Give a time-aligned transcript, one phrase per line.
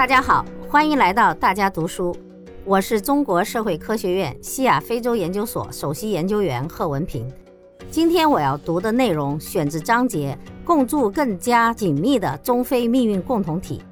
[0.00, 2.16] 大家好，欢迎来到大家读书。
[2.64, 7.30] 我是中国社会科学院西亚非洲研究所首席研究员贺文平。
[7.90, 10.34] 今天我要读的内容选自章节
[10.64, 13.82] “共筑更加紧密的中非命运共同体”，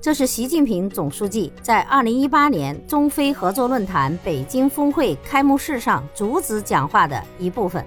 [0.00, 7.84] 这是习近平总书记在2018年中非合作论坛北京峰会开幕式上主旨讲话的一部分。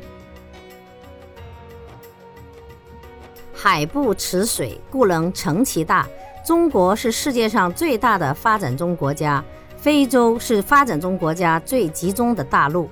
[3.51, 6.07] 海不持水，故能成其大。
[6.47, 9.43] 中国是世界上最大的发展中国家，
[9.75, 12.89] 非洲是发展中国家最集中的大陆，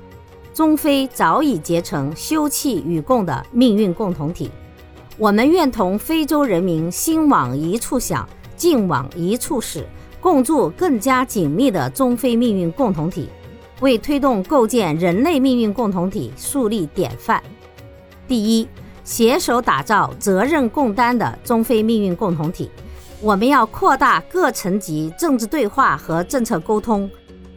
[0.54, 4.52] 中非早已结成休戚与共的命运共同体。
[5.18, 8.28] 我们愿同非洲人民心往一处想，
[8.58, 9.88] 劲往一处使，
[10.20, 13.30] 共筑更加紧密的中非命运共同体，
[13.80, 17.42] 为推动构建人类命运共同体树立典范。
[18.28, 18.68] 第一，
[19.06, 22.70] 携手打造责任共担的中非命运共同体。
[23.22, 27.10] 我们要扩大各层级政治对话和政策沟通，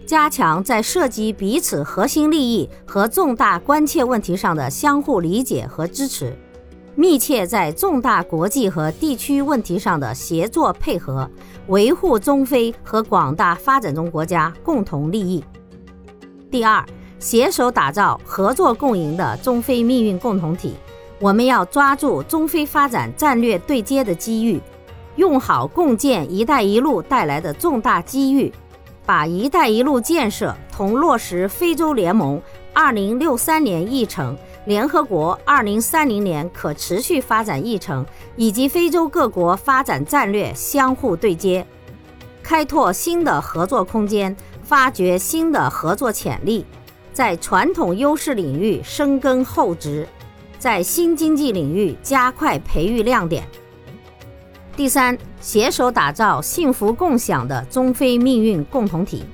[0.06, 6.34] 加强在涉及彼此核心利益和重大关切问题上的相互理解和支持，
[6.94, 11.28] 密切在重大国际和地区问题上的协作配合，
[11.66, 15.44] 维护中非和广大发展中国家共同利益。
[16.50, 16.82] 第二，
[17.18, 20.74] 携手打造合作共赢的中非命运共同体。
[21.20, 24.58] 我们要抓住中非发展战略对接的机遇。
[25.18, 28.52] 用好共建“一带一路”带来的重大机遇，
[29.04, 32.40] 把“一带一路”建设同落实非洲联盟
[32.72, 41.66] 2063年议程、联合国2030年可持续发展议程以及非洲各国发展战略相互对接，
[42.40, 46.64] 开拓新的合作空间，发掘新的合作潜力，
[47.12, 50.06] 在传统优势领域深耕厚植，
[50.60, 53.42] 在新经济领域加快培育亮点。
[54.78, 59.24] 第三，携手打造幸福共享的中非命运共同体。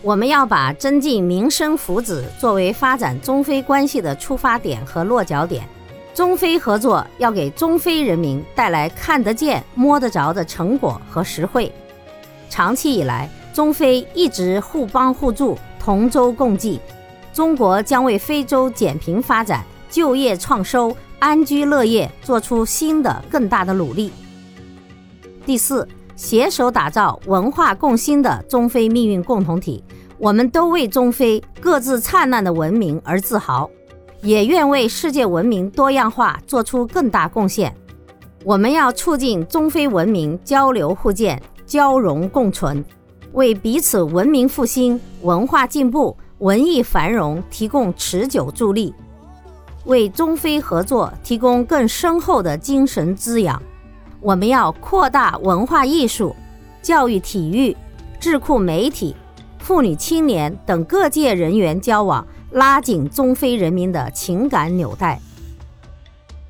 [0.00, 5.68] 我们要把增进民生福祉作为发展中非关系的出发点和落脚点。
[6.14, 11.70] 中非合作要给中非人民带来看得见、摸得着的成果和实惠。
[12.48, 16.80] 长期以来，中非一直互帮互助、同舟共济。
[17.34, 24.10] 中国将为非洲减贫发展、就业创收、安居乐业做出新的更大的努力。
[25.46, 25.86] 第四，
[26.16, 29.82] 携手打造文化共兴的中非命运共同体。
[30.18, 33.68] 我们都为中非各自灿烂的文明而自豪，
[34.20, 37.74] 也愿为世界文明多样化做出更大贡献。
[38.44, 42.84] 我们要促进中非文明交流互鉴、交融共存，
[43.32, 48.94] 为彼此文明复兴、文化进步、文艺繁荣提供持久助力，
[49.86, 53.62] 为中非合作提供更深厚的精神滋养。
[54.20, 56.36] 我们要扩大文化艺术、
[56.82, 57.74] 教育、体育、
[58.20, 59.16] 智库、媒体、
[59.58, 65.18] 妇女、青年等各界人员交往，拉紧中非人民的情感纽带。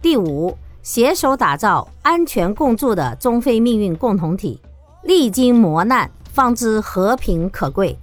[0.02, 4.60] 第五，携手打造安全共筑的中非命运共同体，
[5.04, 7.96] 历经磨难，方知和平可贵。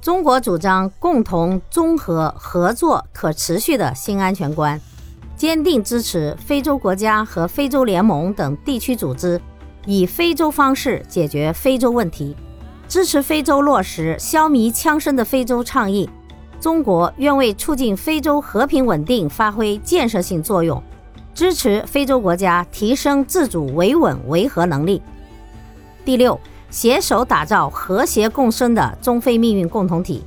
[0.00, 4.80] 中国主张共同、综合、合作、可持续的新安全观。
[5.36, 9.40] 坚定支持非洲国家和非洲联盟等地区组织
[9.84, 12.36] 以非洲方式解决非洲问题，
[12.88, 16.08] 支持非洲落实消弭枪声的非洲倡议。
[16.60, 20.82] 中国愿为促进非洲和平稳定发挥建设性作用，
[21.34, 25.02] 支持非洲国家提升自主维稳维和能力。
[26.04, 26.40] 第六，
[26.70, 30.24] 携手打造和谐共生的中非命运共同体。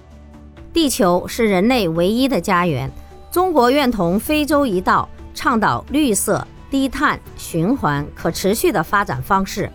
[0.72, 2.92] 地球是人类唯一的家园。
[3.38, 9.72] 中国愿同非洲一道倡导绿色、低碳、循环、可持续的发展方式，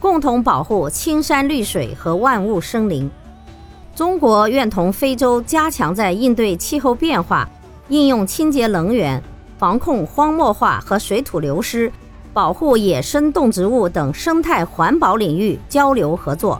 [0.00, 3.10] 共同保护青山绿水和万物生灵。
[3.94, 7.46] 中国愿同非洲加强在应对气候变化、
[7.88, 9.22] 应用清洁能源、
[9.58, 11.92] 防控荒漠化和水土流失、
[12.32, 16.58] 保护野生动植物等生态环保领域交流合作，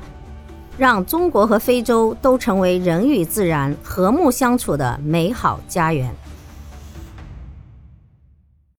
[0.77, 6.15] 让中国和非洲都成为人与自然和睦相处的美好家园。